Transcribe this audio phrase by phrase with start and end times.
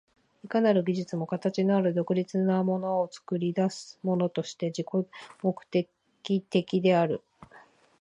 [0.43, 4.87] いかなる技術も形のある独立なものを作り出すものとして自己
[5.43, 5.87] 目的
[6.41, 7.21] 的である。